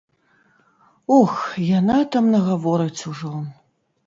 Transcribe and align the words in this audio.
Ох, 1.17 1.35
яна 1.79 1.99
там 2.17 2.33
нагаворыць 2.37 3.07
ужо! 3.13 3.35